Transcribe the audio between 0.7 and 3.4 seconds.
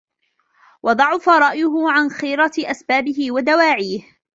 وَضَعُفَ رَأْيُهُ عَنْ خِيرَةِ أَسْبَابِهِ